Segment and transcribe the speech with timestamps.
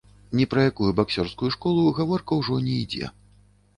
[0.37, 3.05] Ні пра якую баксёрскую школу гаворка ўжо не ідзе.